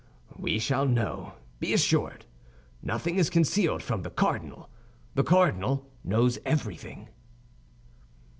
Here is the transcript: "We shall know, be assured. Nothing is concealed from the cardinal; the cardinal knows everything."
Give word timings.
"We 0.35 0.57
shall 0.57 0.87
know, 0.87 1.33
be 1.59 1.75
assured. 1.75 2.25
Nothing 2.81 3.17
is 3.17 3.29
concealed 3.29 3.83
from 3.83 4.01
the 4.01 4.09
cardinal; 4.09 4.67
the 5.13 5.23
cardinal 5.23 5.91
knows 6.03 6.39
everything." 6.43 7.09